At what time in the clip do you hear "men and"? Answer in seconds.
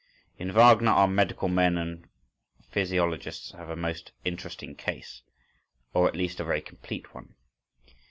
1.47-2.09